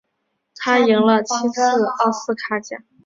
[0.55, 1.61] 他赢得了七次
[2.03, 2.81] 奥斯卡奖。